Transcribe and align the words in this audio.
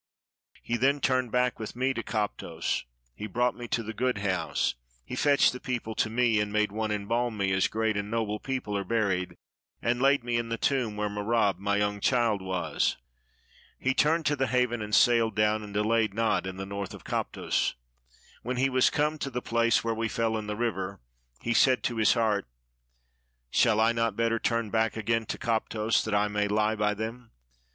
Then 0.67 0.95
he 0.95 0.99
turned 0.99 1.31
back 1.31 1.59
with 1.59 1.75
me 1.75 1.93
to 1.93 2.01
Koptos, 2.01 2.85
he 3.13 3.27
brought 3.27 3.53
me 3.55 3.67
to 3.67 3.83
the 3.83 3.93
Good 3.93 4.17
House, 4.17 4.73
he 5.05 5.15
fetched 5.15 5.53
the 5.53 5.59
people 5.59 5.93
to 5.93 6.09
me, 6.09 6.39
and 6.39 6.51
made 6.51 6.71
one 6.71 6.89
embalm 6.91 7.37
me, 7.37 7.51
as 7.53 7.67
great 7.67 7.95
and 7.95 8.09
noble 8.09 8.39
people 8.39 8.75
are 8.75 8.83
buried, 8.83 9.35
and 9.79 10.01
laid 10.01 10.23
me 10.23 10.37
in 10.37 10.49
the 10.49 10.57
tomb 10.57 10.97
where 10.97 11.07
Merab 11.07 11.59
my 11.59 11.75
young 11.75 11.99
child 12.01 12.41
was. 12.41 12.97
He 13.77 13.93
turned 13.93 14.25
to 14.25 14.35
the 14.35 14.47
haven, 14.47 14.81
and 14.81 14.95
sailed 14.95 15.35
down, 15.35 15.61
and 15.61 15.71
delayed 15.71 16.15
not 16.15 16.47
in 16.47 16.57
the 16.57 16.65
north 16.65 16.95
of 16.95 17.03
Koptos. 17.03 17.75
When 18.41 18.57
he 18.57 18.71
was 18.71 18.89
come 18.89 19.19
to 19.19 19.29
the 19.29 19.39
place 19.39 19.83
where 19.83 19.93
we 19.93 20.07
fell 20.07 20.35
into 20.35 20.53
the 20.55 20.59
river, 20.59 20.99
he 21.43 21.53
said 21.53 21.83
to 21.83 21.97
his 21.97 22.13
heart,'' 22.13 22.47
Shall 23.51 23.79
I 23.79 23.91
not 23.91 24.15
better 24.15 24.39
turn 24.39 24.71
back 24.71 24.97
again 24.97 25.27
to 25.27 25.37
Koptos, 25.37 26.03
that 26.05 26.15
I 26.15 26.27
may 26.27 26.47
lie 26.47 26.75
by 26.75 26.95
them? 26.95 27.29